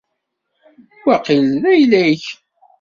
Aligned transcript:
Waqil 1.05 1.45
d 1.61 1.63
ayla-k. 1.71 2.23